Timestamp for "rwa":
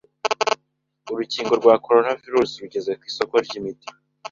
1.61-1.75